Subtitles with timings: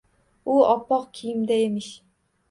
[0.53, 1.91] U oppoq kiyimda emish